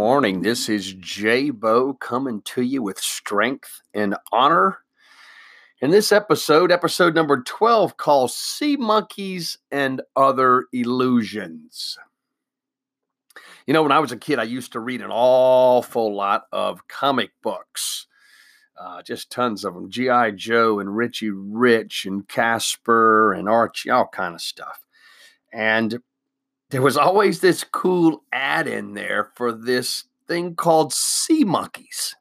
[0.00, 0.40] Morning.
[0.40, 4.78] This is Jay Bo coming to you with strength and honor.
[5.82, 11.98] In this episode, episode number 12, called Sea Monkeys and Other Illusions.
[13.66, 16.88] You know, when I was a kid, I used to read an awful lot of
[16.88, 18.06] comic books.
[18.80, 19.90] Uh, just tons of them.
[19.90, 20.30] G.I.
[20.30, 24.80] Joe and Richie Rich and Casper and Archie, all kind of stuff.
[25.52, 26.00] And
[26.70, 32.14] there was always this cool ad in there for this thing called sea monkeys.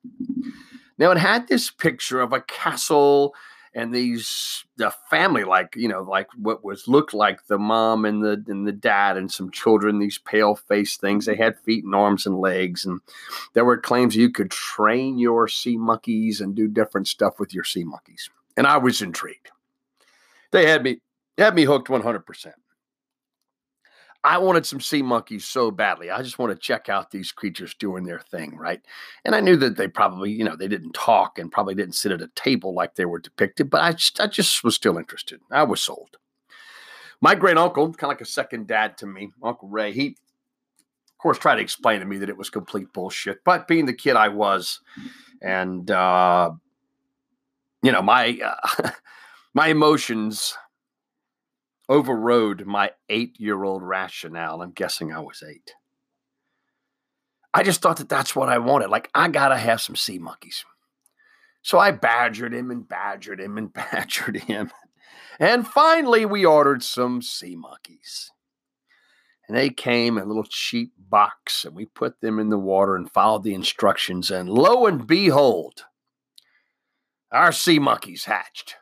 [0.98, 3.34] Now it had this picture of a castle
[3.76, 8.23] and these the family like you know like what was looked like the mom and
[8.23, 11.26] the and the dad and some children these pale faced things.
[11.26, 12.99] They had feet and arms and legs and
[13.54, 17.63] there were claims you could train your sea monkeys and do different stuff with your
[17.63, 19.52] sea monkeys and i was intrigued.
[20.52, 20.99] They had me
[21.37, 22.54] had me hooked 100%
[24.23, 26.12] I wanted some sea monkeys so badly.
[26.12, 28.81] I just want to check out these creatures doing their thing, right?
[29.23, 32.12] And I knew that they probably, you know, they didn't talk and probably didn't sit
[32.12, 35.40] at a table like they were depicted, but I just, I just was still interested.
[35.51, 36.17] I was sold.
[37.21, 41.17] My great uncle, kind of like a second dad to me, Uncle Ray, he, of
[41.17, 43.43] course, tried to explain to me that it was complete bullshit.
[43.45, 44.79] But being the kid I was,
[45.41, 46.51] and uh,
[47.84, 48.91] you know, my uh,
[49.53, 50.55] my emotions
[51.90, 54.62] overrode my eight year old rationale.
[54.62, 55.73] I'm guessing I was eight.
[57.54, 58.90] I just thought that that's what I wanted.
[58.90, 60.63] Like, I got to have some sea monkeys.
[61.63, 64.72] So I badgered him and badgered him and badgered him.
[65.40, 68.31] And finally, we ordered some sea monkeys.
[69.47, 72.96] And they came in a little cheap box, and we put them in the water
[72.96, 74.29] and followed the instructions.
[74.29, 75.85] And lo and behold,
[77.31, 78.75] our sea monkeys hatched.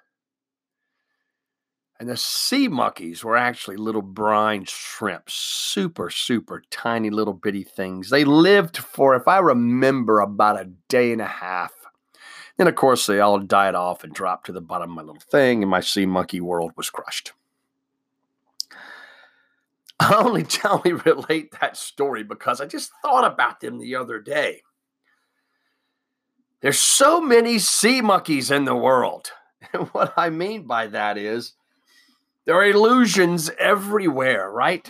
[1.99, 8.11] And the sea monkeys were actually little brine shrimp, super, super tiny little bitty things.
[8.11, 11.73] They lived for, if I remember, about a day and a half.
[12.57, 15.21] Then, of course, they all died off and dropped to the bottom of my little
[15.31, 17.33] thing, and my sea monkey world was crushed.
[19.99, 24.19] I only tell me relate that story because I just thought about them the other
[24.19, 24.61] day.
[26.61, 29.31] There's so many sea monkeys in the world.
[29.73, 31.53] And what I mean by that is,
[32.47, 34.89] there are illusions everywhere, right?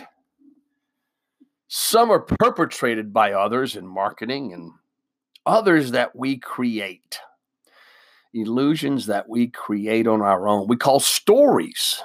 [1.66, 4.72] Some are perpetrated by others in marketing and
[5.44, 7.18] others that we create.
[8.32, 10.68] Illusions that we create on our own.
[10.68, 12.00] We call stories.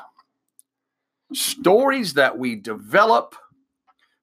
[1.33, 3.35] Stories that we develop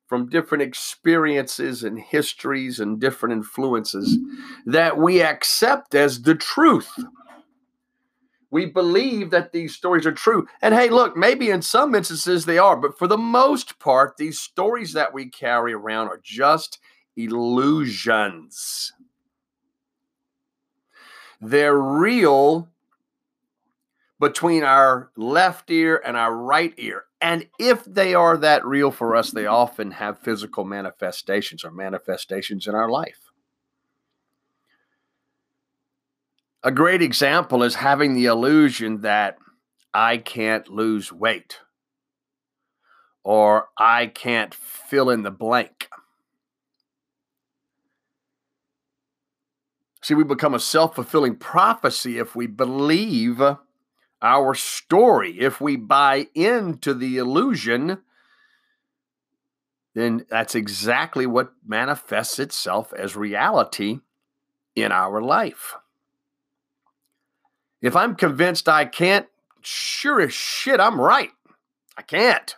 [0.08, 4.18] from different experiences and histories and different influences
[4.66, 6.92] that we accept as the truth
[8.50, 10.46] we believe that these stories are true.
[10.60, 14.40] And hey, look, maybe in some instances they are, but for the most part, these
[14.40, 16.78] stories that we carry around are just
[17.16, 18.92] illusions.
[21.40, 22.68] They're real
[24.18, 27.04] between our left ear and our right ear.
[27.22, 32.66] And if they are that real for us, they often have physical manifestations or manifestations
[32.66, 33.30] in our life.
[36.62, 39.38] A great example is having the illusion that
[39.94, 41.58] I can't lose weight
[43.24, 45.88] or I can't fill in the blank.
[50.02, 53.40] See, we become a self fulfilling prophecy if we believe
[54.22, 55.40] our story.
[55.40, 57.98] If we buy into the illusion,
[59.94, 64.00] then that's exactly what manifests itself as reality
[64.74, 65.74] in our life.
[67.82, 69.26] If I'm convinced I can't,
[69.62, 71.30] sure as shit, I'm right.
[71.96, 72.54] I can't.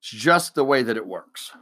[0.00, 1.52] It's just the way that it works.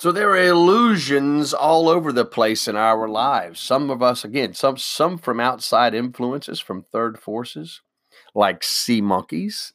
[0.00, 3.58] So there are illusions all over the place in our lives.
[3.58, 7.82] Some of us, again, some some from outside influences, from third forces,
[8.32, 9.72] like sea monkeys,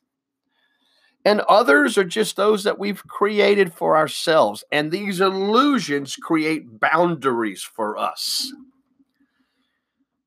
[1.26, 4.64] and others are just those that we've created for ourselves.
[4.72, 8.52] And these illusions create boundaries for us.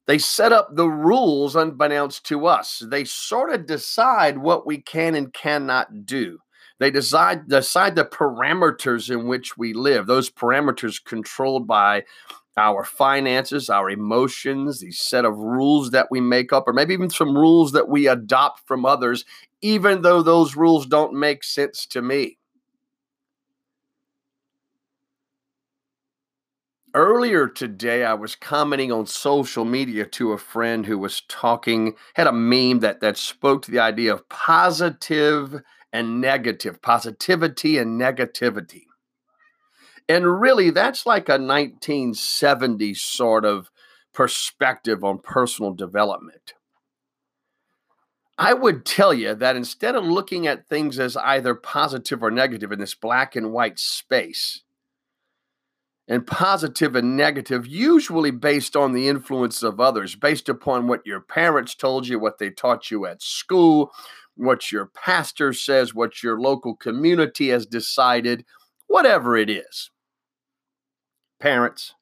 [0.07, 2.83] They set up the rules unbeknownst to us.
[2.87, 6.39] They sort of decide what we can and cannot do.
[6.79, 10.07] They decide decide the parameters in which we live.
[10.07, 12.05] Those parameters controlled by
[12.57, 17.11] our finances, our emotions, the set of rules that we make up, or maybe even
[17.11, 19.25] some rules that we adopt from others,
[19.61, 22.39] even though those rules don't make sense to me.
[26.95, 32.27] Earlier today, I was commenting on social media to a friend who was talking, had
[32.27, 35.61] a meme that, that spoke to the idea of positive
[35.93, 38.86] and negative, positivity and negativity.
[40.09, 43.71] And really, that's like a 1970s sort of
[44.15, 46.55] perspective on personal development.
[48.39, 52.71] I would tell you that instead of looking at things as either positive or negative
[52.71, 54.63] in this black and white space,
[56.09, 61.21] and positive and negative, usually based on the influence of others, based upon what your
[61.21, 63.91] parents told you, what they taught you at school,
[64.37, 68.45] what your pastor says, what your local community has decided,
[68.87, 69.91] whatever it is.
[71.39, 71.95] Parents,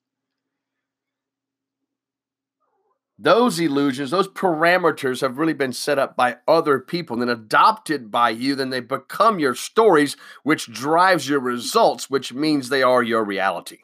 [3.19, 8.11] those illusions, those parameters have really been set up by other people and then adopted
[8.11, 8.55] by you.
[8.55, 13.79] Then they become your stories, which drives your results, which means they are your reality.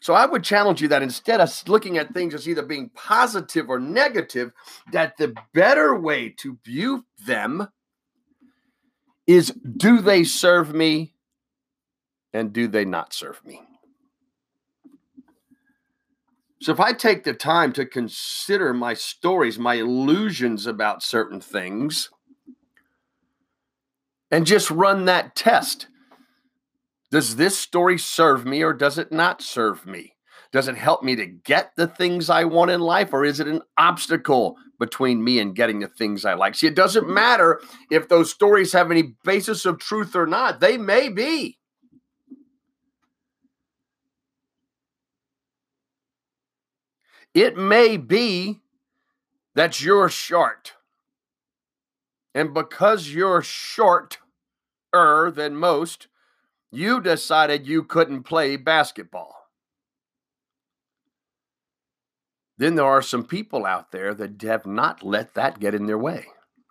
[0.00, 3.70] So I would challenge you that instead of looking at things as either being positive
[3.70, 4.52] or negative,
[4.92, 7.68] that the better way to view them
[9.26, 11.13] is do they serve me
[12.34, 13.62] and do they not serve me?
[16.60, 22.10] So if I take the time to consider my stories, my illusions about certain things,
[24.30, 25.86] and just run that test
[27.14, 30.16] does this story serve me or does it not serve me?
[30.50, 33.46] Does it help me to get the things I want in life or is it
[33.46, 36.56] an obstacle between me and getting the things I like?
[36.56, 40.76] See, it doesn't matter if those stories have any basis of truth or not, they
[40.76, 41.60] may be.
[47.34, 48.60] It may be
[49.54, 50.74] that you're short.
[52.34, 54.18] And because you're shorter
[54.92, 56.08] than most,
[56.70, 59.34] you decided you couldn't play basketball.
[62.56, 65.98] Then there are some people out there that have not let that get in their
[65.98, 66.26] way.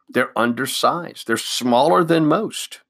[0.09, 2.81] They're undersized, they're smaller than most.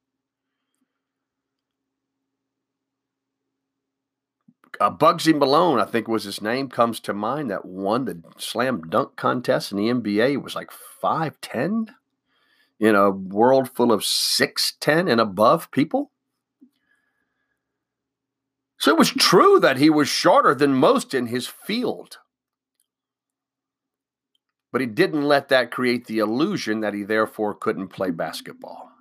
[4.79, 8.81] Uh, Bugsy Malone, I think was his name, comes to mind that won the slam
[8.89, 10.33] dunk contest in the NBA.
[10.33, 10.71] It was like
[11.01, 11.89] 5'10
[12.79, 16.11] in a world full of 6'10 and above people.
[18.79, 22.17] So it was true that he was shorter than most in his field.
[24.73, 28.92] But he didn't let that create the illusion that he therefore couldn't play basketball.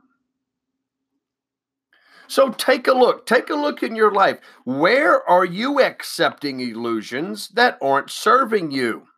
[2.28, 3.26] So take a look.
[3.26, 4.38] Take a look in your life.
[4.64, 9.08] Where are you accepting illusions that aren't serving you?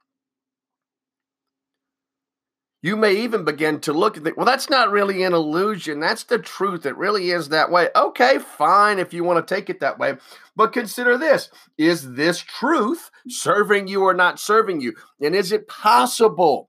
[2.84, 6.00] You may even begin to look and think, well, that's not really an illusion.
[6.00, 6.84] That's the truth.
[6.84, 7.88] It really is that way.
[7.96, 10.16] Okay, fine if you want to take it that way.
[10.54, 11.48] But consider this
[11.78, 14.92] is this truth serving you or not serving you?
[15.18, 16.68] And is it possible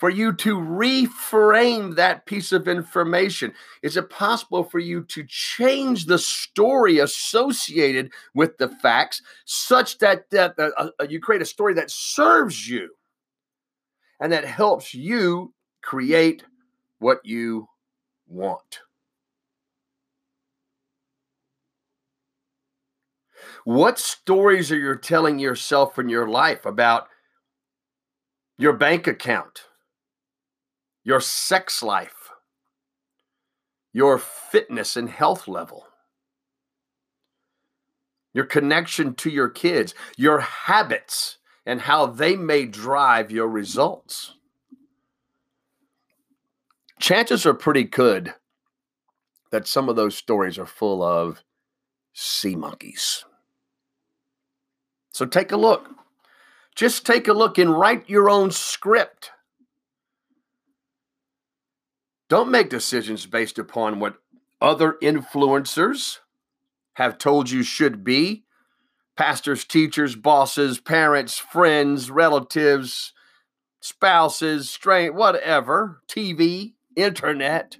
[0.00, 3.52] for you to reframe that piece of information?
[3.82, 10.28] Is it possible for you to change the story associated with the facts such that,
[10.30, 12.88] that uh, uh, you create a story that serves you?
[14.20, 15.52] and that helps you
[15.82, 16.44] create
[16.98, 17.66] what you
[18.28, 18.80] want.
[23.64, 27.08] What stories are you telling yourself in your life about
[28.58, 29.62] your bank account,
[31.04, 32.30] your sex life,
[33.92, 35.86] your fitness and health level,
[38.32, 44.34] your connection to your kids, your habits, and how they may drive your results.
[47.00, 48.34] Chances are pretty good
[49.50, 51.42] that some of those stories are full of
[52.12, 53.24] sea monkeys.
[55.12, 55.88] So take a look.
[56.74, 59.32] Just take a look and write your own script.
[62.30, 64.14] Don't make decisions based upon what
[64.60, 66.20] other influencers
[66.92, 68.44] have told you should be
[69.16, 73.12] pastors, teachers, bosses, parents, friends, relatives,
[73.80, 77.78] spouses, strain, whatever, TV, internet.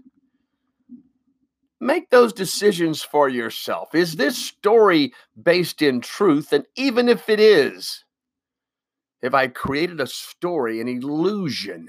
[1.81, 3.95] Make those decisions for yourself.
[3.95, 6.53] Is this story based in truth?
[6.53, 8.05] And even if it is,
[9.23, 11.89] have I created a story, an illusion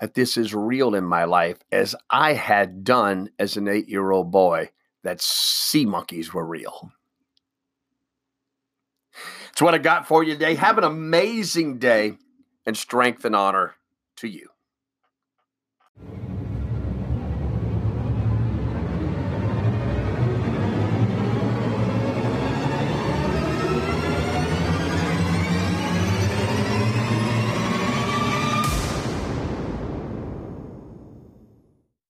[0.00, 4.10] that this is real in my life as I had done as an eight year
[4.10, 4.70] old boy,
[5.02, 6.92] that sea monkeys were real?
[9.52, 10.54] It's what I got for you today.
[10.54, 12.16] Have an amazing day
[12.64, 13.74] and strength and honor
[14.16, 14.48] to you.